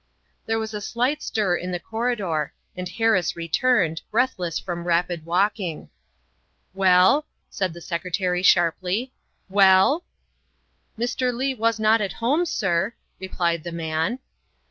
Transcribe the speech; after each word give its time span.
There 0.47 0.57
was 0.57 0.73
a 0.73 0.81
slight 0.81 1.21
stir 1.21 1.55
in 1.57 1.69
the 1.71 1.79
corridor 1.79 2.53
and 2.75 2.89
Harris 2.89 3.35
re 3.35 3.47
turned, 3.47 4.01
breathless 4.09 4.57
from 4.57 4.85
rapid 4.85 5.27
walking." 5.27 5.89
Well?" 6.81 7.27
said 7.51 7.71
the 7.71 7.81
Secretary 7.81 8.41
sharply," 8.41 9.13
well?" 9.61 10.03
''Mr. 10.97 11.31
Leigh 11.31 11.53
was 11.53 11.79
not 11.79 12.01
at 12.01 12.13
home, 12.13 12.47
sir, 12.47 12.93
''replied 13.19 13.63
the 13.63 13.71
man. 13.71 14.17